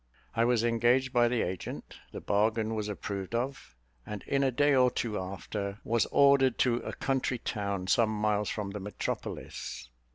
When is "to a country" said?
6.65-7.37